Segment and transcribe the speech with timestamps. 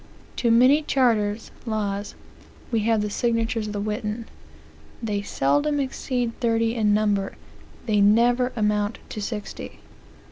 [0.37, 2.15] To many charters (laws)
[2.71, 4.25] we have the signatures of the Witan.
[5.03, 7.33] They seldom exceed thirty in number;
[7.85, 9.77] they never amount to sixty."